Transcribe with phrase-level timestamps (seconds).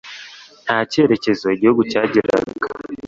[0.63, 2.67] nta kerekezo igihugu cyagiraga